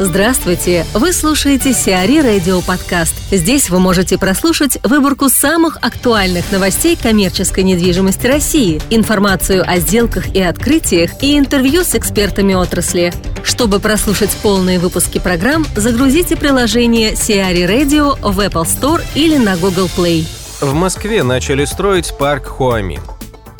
[0.00, 0.84] Здравствуйте!
[0.92, 3.14] Вы слушаете Сиари Радио Подкаст.
[3.30, 10.42] Здесь вы можете прослушать выборку самых актуальных новостей коммерческой недвижимости России, информацию о сделках и
[10.42, 13.12] открытиях и интервью с экспертами отрасли.
[13.44, 19.88] Чтобы прослушать полные выпуски программ, загрузите приложение Сиари Radio в Apple Store или на Google
[19.96, 20.26] Play.
[20.60, 23.00] В Москве начали строить парк Хуамин.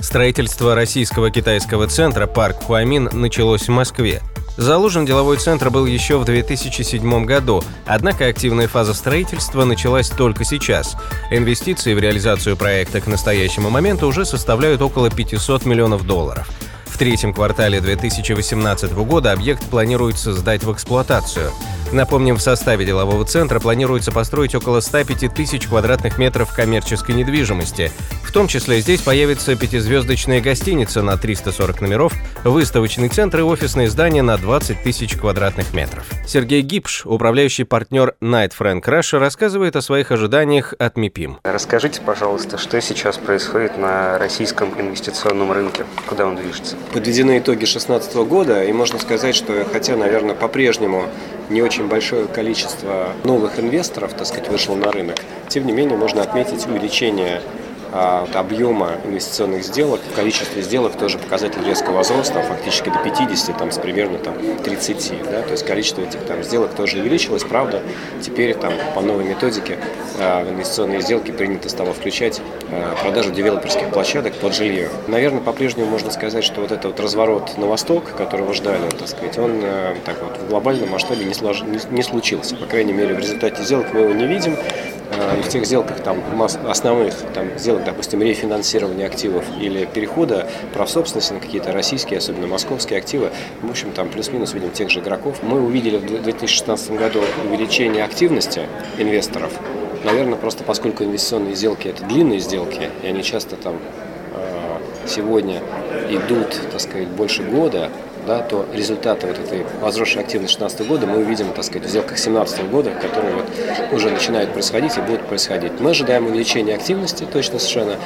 [0.00, 4.20] Строительство российского китайского центра «Парк Хуамин» началось в Москве–
[4.56, 10.96] Заложен деловой центр был еще в 2007 году, однако активная фаза строительства началась только сейчас.
[11.32, 16.48] Инвестиции в реализацию проекта к настоящему моменту уже составляют около 500 миллионов долларов.
[16.86, 21.50] В третьем квартале 2018 года объект планируется сдать в эксплуатацию.
[21.94, 27.92] Напомним, в составе делового центра планируется построить около 105 тысяч квадратных метров коммерческой недвижимости.
[28.24, 32.12] В том числе здесь появится пятизвездочная гостиница на 340 номеров,
[32.42, 36.04] выставочный центр и офисные здания на 20 тысяч квадратных метров.
[36.26, 41.38] Сергей Гипш, управляющий партнер Night Frank Russia, рассказывает о своих ожиданиях от МИПИМ.
[41.44, 45.84] Расскажите, пожалуйста, что сейчас происходит на российском инвестиционном рынке?
[46.08, 46.74] Куда он движется?
[46.92, 51.06] Подведены итоги 2016 года, и можно сказать, что хотя, наверное, по-прежнему
[51.50, 55.16] не очень большое количество новых инвесторов, так сказать, вышло на рынок,
[55.48, 57.40] тем не менее можно отметить увеличение
[57.92, 63.70] а, объема инвестиционных сделок, в количестве сделок тоже показатель резко возрос, фактически до 50, там,
[63.70, 65.12] с примерно там, 30.
[65.30, 65.42] Да?
[65.42, 67.82] То есть количество этих там, сделок тоже увеличилось, правда.
[68.20, 69.78] Теперь там, по новой методике
[70.18, 72.40] а, в инвестиционные сделки принято стало включать
[72.70, 74.88] а, продажу девелоперских площадок под жилье.
[75.06, 79.38] Наверное, по-прежнему можно сказать, что вот этот вот разворот на восток, которого ждали, так сказать,
[79.38, 79.62] он
[80.04, 81.62] так вот, в глобальном масштабе не, слож...
[81.62, 82.56] не случился.
[82.56, 84.56] По крайней мере, в результате сделок мы его не видим.
[85.38, 86.22] И в тех сделках там,
[86.68, 92.98] основных там, сделок допустим, рефинансирования активов или перехода прав собственности на какие-то российские, особенно московские
[92.98, 93.30] активы,
[93.62, 95.38] в общем, там плюс-минус видим тех же игроков.
[95.42, 98.62] Мы увидели в 2016 году увеличение активности
[98.98, 99.52] инвесторов.
[100.04, 103.78] Наверное, просто поскольку инвестиционные сделки– это длинные сделки, и они часто там
[104.34, 105.62] э, сегодня
[106.10, 107.90] идут, так сказать, больше года,
[108.26, 112.16] да, то результаты вот этой возросшей активности 2016 года мы увидим, так сказать, в сделках
[112.16, 113.46] 2017 года, которые вот
[113.92, 115.72] уже начинают происходить и будут происходить.
[115.80, 117.96] Мы ожидаем увеличения активности, точно совершенно.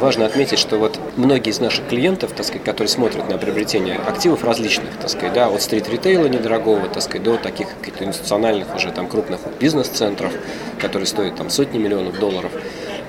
[0.00, 4.44] Важно отметить, что вот многие из наших клиентов, так сказать, которые смотрят на приобретение активов
[4.44, 9.08] различных, так сказать, да, от стрит-ритейла недорогого, так сказать, до таких каких-то институциональных уже там
[9.08, 10.32] крупных бизнес-центров,
[10.80, 12.52] которые стоят там сотни миллионов долларов,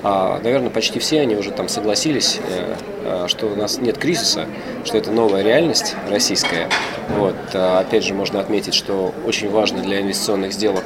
[0.04, 4.46] наверное, почти все они уже там согласились, э, э, что у нас нет кризиса,
[4.86, 6.70] что это новая реальность российская.
[7.18, 7.36] Вот.
[7.54, 10.86] А, опять же, можно отметить, что очень важно для инвестиционных сделок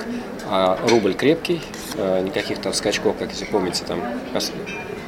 [0.49, 1.61] а, рубль крепкий,
[1.95, 4.01] э, никаких там скачков, как если помните, там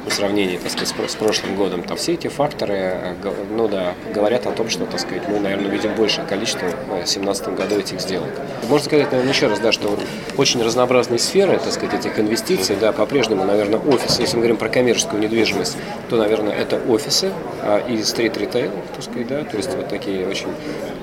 [0.06, 1.82] по сравнении, так сказать, с прошлым годом.
[1.82, 3.14] Там все эти факторы, э,
[3.50, 7.48] ну да, говорят о том, что, так сказать, мы, наверное, видим большее количество в 2017
[7.48, 8.30] году этих сделок.
[8.68, 9.98] Можно сказать, наверное, еще раз, да, что
[10.36, 14.68] очень разнообразные сферы, так сказать, этих инвестиций, да, по-прежнему, наверное, офис, если мы говорим про
[14.68, 15.76] коммерческую недвижимость,
[16.08, 20.48] то, наверное, это офисы а, и стрит-ритейл, так сказать, да, то есть вот такие очень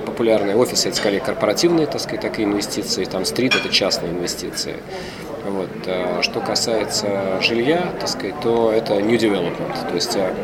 [0.06, 4.76] популярные офисы, это скорее корпоративные, так сказать, такие инвестиции, там стрит– это частные инвестиции.
[5.44, 5.68] Вот.
[5.86, 9.88] А что касается жилья, так сказать, то это new development.
[9.88, 10.34] То есть а,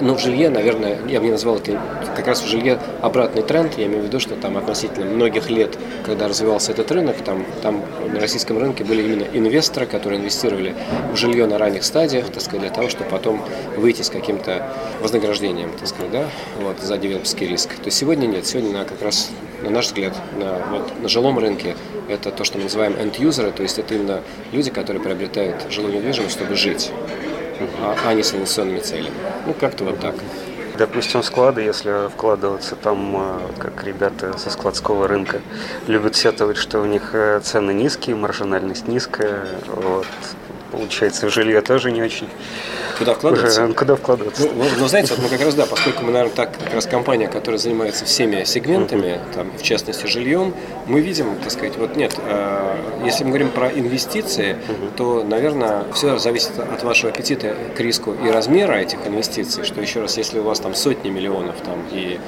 [0.00, 1.80] ну, в жилье, наверное, я бы не назвал это
[2.14, 3.76] как раз в жилье обратный тренд.
[3.78, 7.82] Я имею в виду, что там относительно многих лет, когда развивался этот рынок, там, там
[8.12, 10.74] на российском рынке были именно инвесторы, которые инвестировали
[11.12, 13.42] в жилье на ранних стадиях, так сказать, для того, чтобы потом
[13.76, 14.68] выйти с каким-то
[15.00, 16.26] вознаграждением, так сказать, да,
[16.60, 17.70] вот, за девелоперский риск.
[17.76, 18.46] То есть сегодня нет.
[18.46, 19.30] Сегодня на, как раз,
[19.62, 21.76] на наш взгляд, на, вот, на жилом рынке
[22.08, 26.34] это то, что мы называем end-юзеры, то есть это именно люди, которые приобретают жилую недвижимость,
[26.34, 26.90] чтобы жить,
[27.80, 29.14] а, а не с инвестиционными целями.
[29.46, 30.14] Ну, как-то вот так.
[30.78, 35.40] Допустим, склады, если вкладываться там, э, как ребята со складского рынка
[35.86, 40.06] любят сетовать, что у них э, цены низкие, маржинальность низкая, вот.
[40.72, 42.28] Получается, жилье тоже не очень
[42.98, 43.64] Куда вкладываться?
[43.64, 44.48] Уже, куда вкладываться?
[44.54, 47.28] Ну, ну, знаете, вот мы как раз, да, поскольку мы, наверное, так как раз компания,
[47.28, 50.54] которая занимается всеми сегментами, там, в частности, жильем,
[50.86, 54.96] мы видим, так сказать, вот нет, э, если мы говорим про инвестиции, uh-huh.
[54.96, 60.00] то, наверное, все зависит от вашего аппетита к риску и размера этих инвестиций, что еще
[60.00, 62.18] раз, если у вас там сотни миллионов там и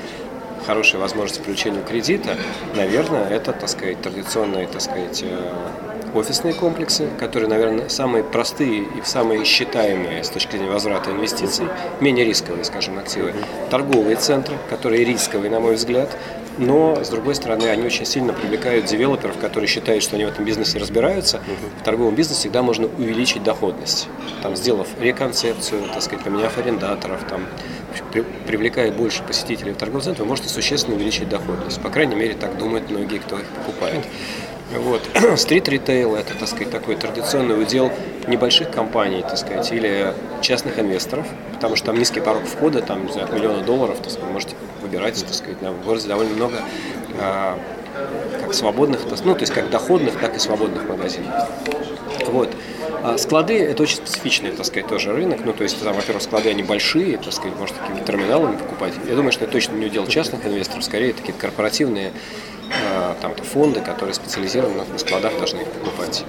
[0.66, 2.36] хорошая возможность привлечения кредита,
[2.74, 9.02] наверное, это, так сказать, традиционные, так сказать, э, офисные комплексы, которые, наверное, самые простые и
[9.05, 11.66] самые считаемые с точки зрения возврата инвестиций,
[12.00, 13.34] менее рисковые, скажем, активы.
[13.70, 16.11] Торговые центры, которые рисковые, на мой взгляд,
[16.56, 20.44] но, с другой стороны, они очень сильно привлекают девелоперов, которые считают, что они в этом
[20.44, 21.40] бизнесе разбираются.
[21.81, 24.08] В торговом бизнесе всегда можно увеличить доходность,
[24.43, 27.46] там, сделав реконцепцию, так сказать, поменяв арендаторов, там,
[28.46, 31.81] привлекая больше посетителей в торговый центр, вы можете существенно увеличить доходность.
[31.81, 34.05] По крайней мере, так думают многие, кто их покупает.
[34.74, 35.02] Вот.
[35.36, 37.90] Стрит-ритейл– это, так сказать, такой традиционный удел
[38.26, 43.12] небольших компаний, так сказать, или частных инвесторов, потому что там низкий порог входа, там, не
[43.12, 46.56] знаю, миллиона долларов, так сказать, можете выбирать, так сказать, в городе довольно много
[47.20, 47.58] а,
[48.40, 51.32] как свободных, ну, то есть как доходных, так и свободных магазинов.
[52.28, 52.50] Вот.
[53.02, 55.40] А склады– это очень специфичный, так сказать, тоже рынок.
[55.44, 58.94] Ну, то есть, там, во-первых, склады, они большие, так сказать, можно такими терминалами покупать.
[59.08, 62.12] Я думаю, что это точно не удел частных инвесторов, скорее такие корпоративные
[62.72, 66.24] а, там, фонды, которые специализированно на складах должны покупать.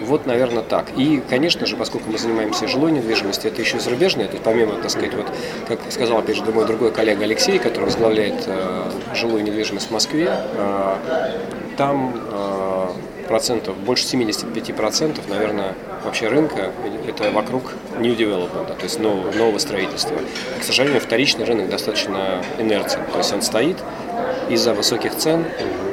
[0.00, 0.86] Вот, наверное, так.
[0.96, 4.74] И, конечно же, поскольку мы занимаемся жилой недвижимостью, это еще и зарубежное, то есть помимо,
[4.74, 5.26] так сказать, вот,
[5.68, 10.30] как сказал, опять же, мой другой коллега Алексей, который возглавляет э, жилую недвижимость в Москве,
[10.32, 10.96] э,
[11.76, 12.59] там э,
[13.30, 15.74] процентов, больше 75%, наверное,
[16.04, 16.72] вообще рынка
[17.06, 20.16] это вокруг new development, то есть нового, нового строительства.
[20.58, 23.76] К сожалению, вторичный рынок достаточно инертен, то есть он стоит
[24.50, 25.44] из-за высоких цен,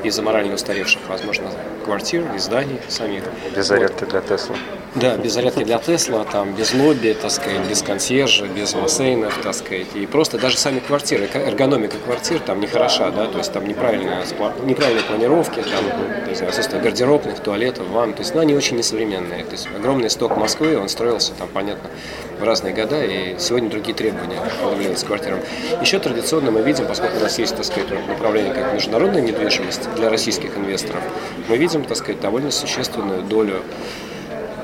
[0.03, 1.51] из-за морально устаревших, возможно,
[1.87, 3.23] квартир и зданий самих.
[3.55, 4.09] Без зарядки вот.
[4.09, 4.55] для Тесла.
[4.95, 9.53] Да, без зарядки для Тесла, там, без лобби, так сказать, без консьержа, без бассейнов, так
[9.53, 9.87] сказать.
[9.95, 14.23] И просто даже сами квартиры, эргономика квартир там не хороша, да, то есть там неправильные,
[14.65, 19.45] неправильные планировки, там, не знаю, отсутствие гардеробных, туалетов, ванн, то есть, ну, они очень несовременные.
[19.45, 21.89] То есть огромный сток Москвы, он строился там, понятно,
[22.39, 25.39] в разные года, и сегодня другие требования предъявляются квартирам.
[25.81, 30.09] Еще традиционно мы видим, поскольку у нас есть, так сказать, направление как международная недвижимость для
[30.09, 31.01] российских инвесторов,
[31.47, 33.61] мы видим, так сказать, довольно существенную долю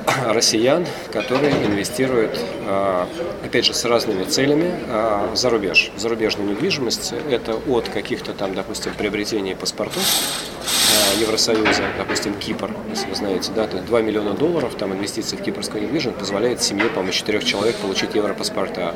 [0.28, 3.08] россиян, которые инвестируют, а,
[3.44, 5.92] опять же, с разными целями а, за рубеж.
[5.96, 10.04] В зарубежную недвижимость это от каких-то там, допустим, приобретений паспортов
[10.64, 15.36] а, Евросоюза, допустим, Кипр, если вы знаете, да, то есть 2 миллиона долларов, там инвестиции
[15.36, 18.96] в кипрскую недвижимость позволяет семье, по-моему, четырех человек получить европаспорта.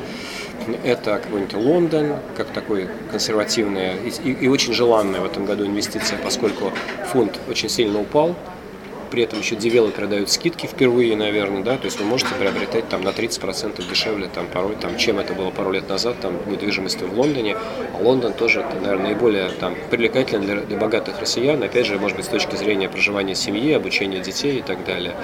[0.84, 6.72] Это какой-нибудь Лондон, как такой консервативная и, и очень желанная в этом году инвестиция, поскольку
[7.12, 8.34] фонд очень сильно упал,
[9.10, 13.02] при этом еще девелоперы дают скидки впервые, наверное, да, то есть вы можете приобретать там
[13.02, 17.18] на 30% дешевле, там порой, там, чем это было пару лет назад, там, недвижимость в
[17.18, 17.56] Лондоне,
[17.94, 22.16] а Лондон тоже, это, наверное, наиболее там привлекательный для, для богатых россиян, опять же, может
[22.16, 25.14] быть, с точки зрения проживания семьи, обучения детей и так далее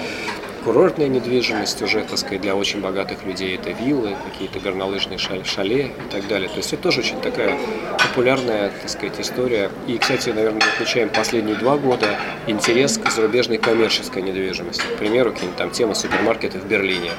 [0.65, 3.55] курортная недвижимость уже, так сказать, для очень богатых людей.
[3.55, 6.49] Это виллы, какие-то горнолыжные шале и так далее.
[6.49, 7.59] То есть это тоже очень такая
[7.99, 9.71] популярная, так сказать, история.
[9.87, 12.17] И, кстати, наверное, мы отмечаем последние два года
[12.47, 14.83] интерес к зарубежной коммерческой недвижимости.
[14.83, 17.11] К примеру, какие-нибудь там темы супермаркета в Берлине.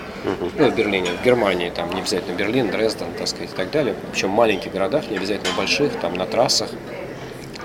[0.58, 3.96] Ну, в Берлине, в Германии, там не обязательно Берлин, Дрезден, так сказать, и так далее.
[4.12, 6.70] Причем в маленьких городах, не обязательно больших, там на трассах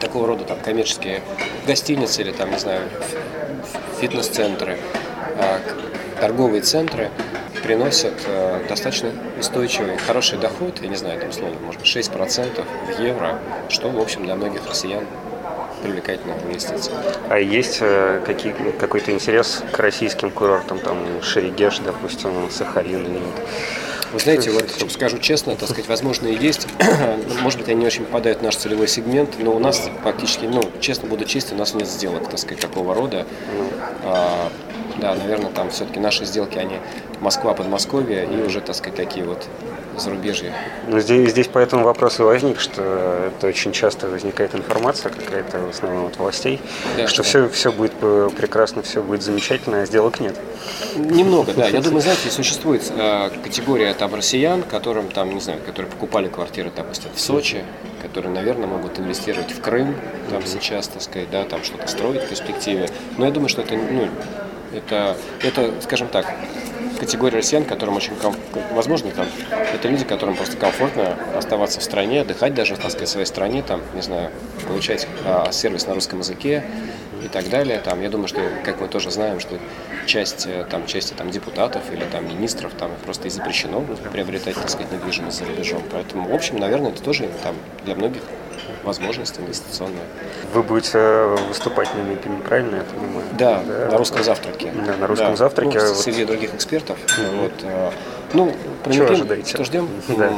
[0.01, 1.23] такого рода там коммерческие
[1.67, 2.83] гостиницы или там, не знаю,
[4.01, 4.79] фитнес-центры.
[5.41, 5.59] А,
[6.21, 7.11] торговые центры
[7.63, 13.01] приносят э, достаточно устойчивый, хороший доход, я не знаю, там условно, может быть, 6% в
[13.01, 13.39] евро,
[13.71, 15.05] что, в общем, для многих россиян
[15.83, 16.95] привлекательная инвестиция.
[17.31, 23.23] А есть э, какие, какой-то интерес к российским курортам, там Шерегеш, допустим, Сахалин или нет?
[24.13, 26.67] Вы знаете, вот скажу честно, так сказать, возможно и есть.
[27.41, 30.63] Может быть, они не очень попадают в наш целевой сегмент, но у нас практически, ну,
[30.81, 33.25] честно буду честен, у нас нет сделок, так сказать, такого рода.
[34.03, 34.51] А,
[35.01, 36.79] да, наверное, там все-таки наши сделки, они
[37.21, 39.47] Москва, Подмосковье и уже, так сказать, такие вот
[39.97, 40.53] зарубежье.
[40.89, 45.71] Ну, здесь, здесь поэтому вопрос и возник, что это очень часто возникает информация какая-то, в
[45.71, 46.61] основном от властей,
[46.97, 47.93] да, что, что все, все будет
[48.37, 50.37] прекрасно, все будет замечательно, а сделок нет.
[50.97, 51.69] Немного, да.
[51.69, 56.71] Я думаю, знаете, существует э, категория там россиян, которым там, не знаю, которые покупали квартиры,
[56.75, 57.65] допустим, в Сочи,
[58.03, 59.95] которые, наверное, могут инвестировать в Крым,
[60.31, 62.89] там сейчас, так сказать, да, там что-то строить в перспективе.
[63.19, 64.09] Но я думаю, что это, ну,
[64.73, 66.27] это, это, скажем так,
[66.99, 69.27] категория россиян, которым очень комфортно, возможно, там,
[69.75, 73.63] это люди, которым просто комфортно оставаться в стране, отдыхать даже, так сказать, в своей стране,
[73.63, 74.31] там, не знаю,
[74.67, 76.63] получать а, сервис на русском языке
[77.25, 77.81] и так далее.
[77.81, 79.59] Там, я думаю, что, как мы тоже знаем, что
[80.07, 84.69] часть, э, там, части там, депутатов или там, министров там, просто и запрещено приобретать, так
[84.69, 85.83] сказать, недвижимость за рубежом.
[85.91, 88.23] Поэтому, в общем, наверное, это тоже там, для многих
[88.91, 90.03] возможность инвестиционная.
[90.53, 93.27] Вы будете э, выступать на МИПе, правильно я понимаю?
[93.39, 94.73] Да, да, на русском завтраке.
[94.87, 95.37] Да, на русском да.
[95.37, 95.79] завтраке.
[95.79, 95.97] Ну, вот.
[95.97, 96.99] Среди других экспертов.
[96.99, 97.41] Mm-hmm.
[97.41, 97.53] Вот.
[97.63, 97.91] Э,
[98.33, 99.55] ну, про Чего ожидаете?
[99.55, 99.89] Что ждем?
[100.09, 100.31] Да.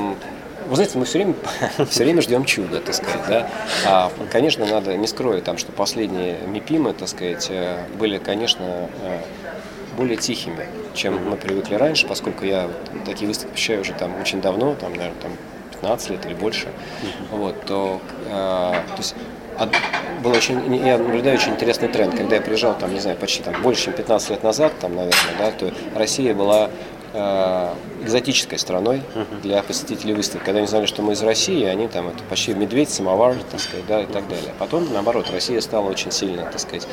[0.68, 1.34] Вы знаете, мы все время,
[1.88, 3.48] все время ждем чуда, так сказать, да.
[3.86, 8.88] А, конечно, надо, не скрою, там, что последние МИПИМы, так сказать, э, были, конечно,
[9.96, 12.68] более тихими, чем мы привыкли раньше, поскольку я
[13.04, 15.32] такие выставки посещаю уже там очень давно, там, наверное, там
[15.82, 16.68] 15 лет или больше,
[17.30, 19.14] вот, то, э, то есть
[20.22, 22.14] был очень, я наблюдаю очень интересный тренд.
[22.14, 25.34] Когда я приезжал, там, не знаю, почти там, больше, чем 15 лет назад, там, наверное,
[25.38, 26.70] да, то Россия была
[27.12, 29.02] э, экзотической страной
[29.42, 30.44] для посетителей выставки.
[30.44, 33.86] Когда они знали, что мы из России, они там это почти медведь, самовар, так сказать,
[33.86, 34.54] да, и так далее.
[34.58, 36.86] Потом, наоборот, Россия стала очень сильно, так сказать,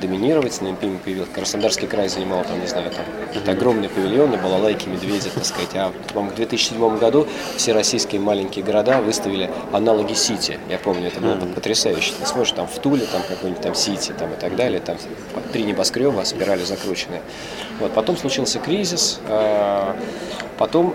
[0.00, 1.32] доминировать, на Импиме появился.
[1.32, 5.70] Краснодарский край занимал там, не знаю, там какие-то огромные павильоны, балалайки, медведи, так сказать.
[5.74, 7.26] А в 2007 году
[7.56, 10.58] все российские маленькие города выставили аналоги Сити.
[10.68, 11.54] Я помню, это было mm-hmm.
[11.54, 12.12] потрясающе.
[12.18, 14.96] Ты смотришь там в Туле, там какой-нибудь там Сити, там и так далее, там
[15.52, 17.22] три небоскреба, спирали закрученные.
[17.80, 19.96] Вот, потом случился кризис, а,
[20.58, 20.94] потом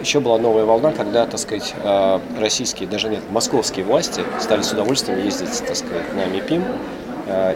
[0.00, 4.72] еще была новая волна, когда, так сказать, а, российские, даже нет, московские власти стали с
[4.72, 6.64] удовольствием ездить, так сказать, на МИПИМ,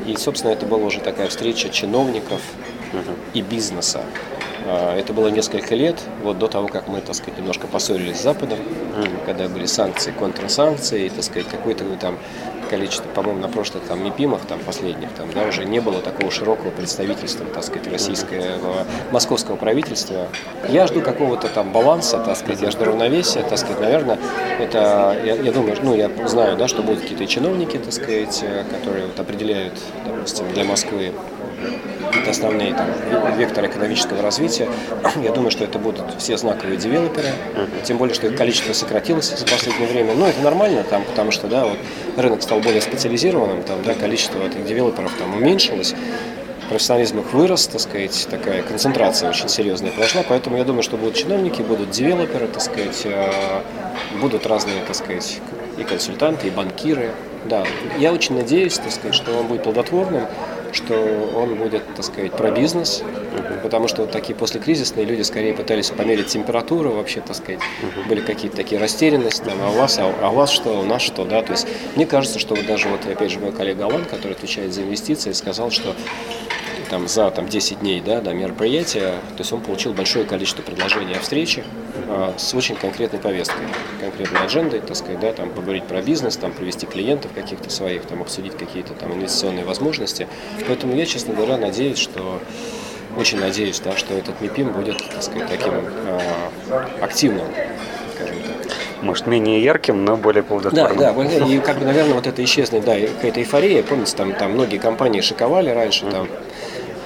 [0.06, 2.40] и, собственно, это была уже такая встреча чиновников
[3.34, 4.02] и бизнеса.
[4.66, 8.22] А, это было несколько лет, вот до того, как мы, так сказать, немножко поссорились с
[8.22, 8.58] Западом,
[9.26, 12.18] когда были санкции, контрсанкции, и, так сказать, какое-то там
[12.70, 16.70] количество, по-моему, на прошлых там МИПИМах, там последних, там, да, уже не было такого широкого
[16.70, 20.28] представительства, так сказать, российского, московского правительства.
[20.68, 24.18] Я жду какого-то там баланса, так сказать, я жду равновесия, так сказать, наверное,
[24.60, 28.64] это, я, я думаю, ну, я знаю, да, что будут какие-то чиновники, так сказать, э,
[28.70, 29.74] которые вот определяют,
[30.06, 31.12] допустим, для Москвы
[32.06, 32.88] какие-то основные там,
[33.36, 34.68] векторы экономического развития.
[35.22, 37.28] Я думаю, что это будут все знаковые девелоперы,
[37.84, 40.14] тем более, что их количество сократилось за последнее время.
[40.14, 41.78] Но это нормально, там, потому что да, вот,
[42.16, 45.94] рынок стал более специализированным, там, да, количество этих девелоперов там, уменьшилось
[46.70, 51.16] профессионализм их вырос, так сказать, такая концентрация очень серьезная прошла, поэтому я думаю, что будут
[51.16, 53.32] чиновники, будут девелоперы, так сказать, э,
[54.20, 55.40] будут разные, так сказать,
[55.78, 57.10] и консультанты, и банкиры.
[57.44, 57.64] Да,
[57.98, 60.26] я очень надеюсь, так сказать, что он будет плодотворным,
[60.72, 60.94] что
[61.36, 63.02] он будет, так сказать, про бизнес,
[63.62, 67.60] потому что вот такие послекризисные люди скорее пытались померить температуру, вообще, так сказать,
[68.08, 71.02] были какие-то такие растерянности, там, а у вас, а, а у вас что, у нас
[71.02, 74.04] что, да, то есть мне кажется, что вот даже вот, опять же, мой коллега Алан,
[74.04, 75.94] который отвечает за инвестиции, сказал, что
[76.90, 81.14] там, за там, 10 дней да, до мероприятия, то есть он получил большое количество предложений
[81.14, 81.64] о встрече
[82.08, 83.62] э, с очень конкретной повесткой,
[84.00, 88.20] конкретной аджендой, так сказать, да, там, поговорить про бизнес, там, привести клиентов каких-то своих, там,
[88.20, 90.26] обсудить какие-то там инвестиционные возможности.
[90.66, 92.40] Поэтому я, честно говоря, надеюсь, что
[93.16, 96.20] очень надеюсь, да, что этот МИПИМ будет, так сказать, таким э,
[97.00, 97.46] активным,
[98.14, 98.72] скажем так.
[99.02, 100.98] Может, менее ярким, но более плодотворным.
[100.98, 104.52] Да, да, и как бы, наверное, вот это исчезнет, да, какая-то эйфория, помните, там, там
[104.52, 106.28] многие компании шиковали раньше, там,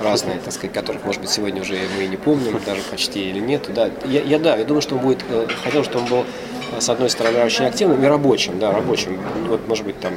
[0.04, 3.40] разные, так сказать, которых, может быть, сегодня уже мы и не помним, даже почти или
[3.40, 3.68] нет.
[3.74, 6.24] Да, я, я да, я думаю, что он будет, э, хотел, чтобы он был,
[6.72, 9.18] э, с одной стороны, очень активным и рабочим, да, рабочим.
[9.48, 10.14] Вот, может быть, там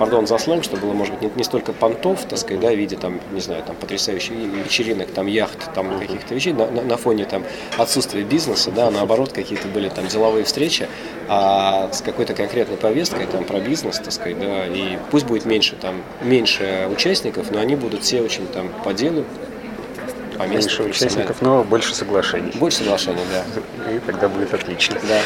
[0.00, 2.74] пардон за сленг, что было, может быть, не, не столько понтов, так сказать, да, в
[2.74, 6.96] виде, там, не знаю, там, потрясающих вечеринок, там, яхт, там, каких-то вещей, на, на, на
[6.96, 7.44] фоне, там,
[7.76, 10.88] отсутствия бизнеса, да, наоборот, какие-то были, там, деловые встречи,
[11.28, 15.76] а с какой-то конкретной повесткой, там, про бизнес, так сказать, да, и пусть будет меньше,
[15.76, 19.26] там, меньше участников, но они будут все очень, там, по делу,
[20.38, 22.52] по Меньше участников, но больше соглашений.
[22.54, 23.92] Больше соглашений, да.
[23.92, 24.96] И тогда будет отлично.
[25.06, 25.20] Да.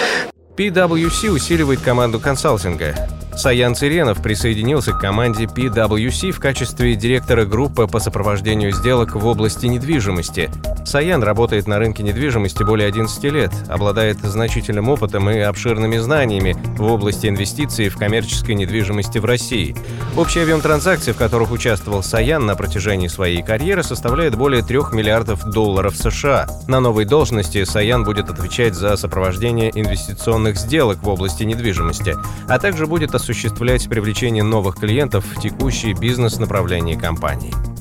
[0.56, 2.96] PwC усиливает команду консалтинга.
[3.36, 9.66] Саян Циренов присоединился к команде PwC в качестве директора группы по сопровождению сделок в области
[9.66, 10.50] недвижимости.
[10.84, 16.82] Саян работает на рынке недвижимости более 11 лет, обладает значительным опытом и обширными знаниями в
[16.82, 19.74] области инвестиций в коммерческой недвижимости в России.
[20.16, 25.44] Общий объем транзакций, в которых участвовал Саян на протяжении своей карьеры, составляет более 3 миллиардов
[25.44, 26.46] долларов США.
[26.68, 32.14] На новой должности Саян будет отвечать за сопровождение инвестиционных сделок в области недвижимости,
[32.48, 37.73] а также будет осуществлять привлечение новых клиентов в текущие бизнес-направления компании.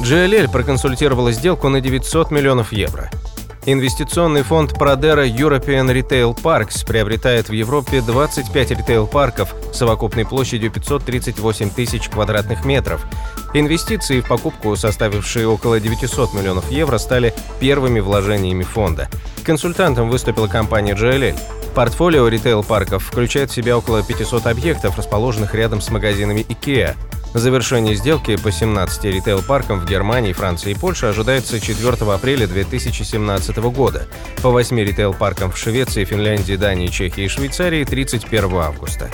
[0.00, 3.10] GLL проконсультировала сделку на 900 миллионов евро.
[3.64, 12.08] Инвестиционный фонд Pradera European Retail Parks приобретает в Европе 25 ритейл-парков совокупной площадью 538 тысяч
[12.08, 13.04] квадратных метров.
[13.54, 19.08] Инвестиции в покупку, составившие около 900 миллионов евро, стали первыми вложениями фонда.
[19.44, 21.36] Консультантом выступила компания GLL.
[21.74, 26.94] Портфолио ритейл-парков включает в себя около 500 объектов, расположенных рядом с магазинами IKEA.
[27.36, 34.08] Завершение сделки по 17 ритейл-паркам в Германии, Франции и Польше ожидается 4 апреля 2017 года,
[34.42, 39.10] по 8 ритейл-паркам в Швеции, Финляндии, Дании, Чехии и Швейцарии 31 августа.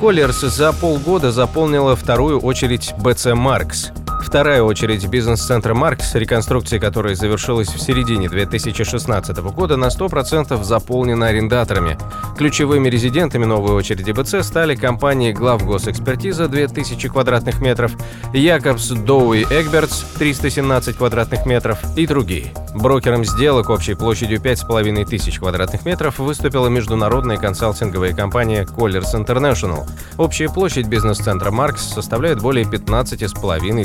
[0.00, 4.01] Коллерс за полгода заполнила вторую очередь BC Marks.
[4.22, 11.98] Вторая очередь бизнес-центра «Маркс», реконструкция которой завершилась в середине 2016 года, на 100% заполнена арендаторами.
[12.38, 17.92] Ключевыми резидентами новой очереди БЦ стали компании «Главгосэкспертиза» 2000 квадратных метров,
[18.32, 22.54] «Якобс Доуи Эгбертс» 317 квадратных метров и другие.
[22.74, 29.86] Брокером сделок общей площадью 5500 квадратных метров выступила международная консалтинговая компания Colliers International.
[30.16, 33.84] Общая площадь бизнес-центра «Маркс» составляет более 15,5